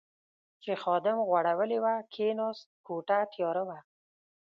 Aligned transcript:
چې 0.63 0.71
خادم 0.83 1.17
غوړولې 1.27 1.79
وه، 1.83 1.95
کېناست، 2.13 2.67
کوټه 2.85 3.19
تیاره 3.33 3.63
وه. 3.67 3.77